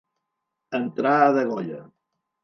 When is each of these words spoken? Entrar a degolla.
Entrar 0.77 1.17
a 1.25 1.27
degolla. 1.35 1.83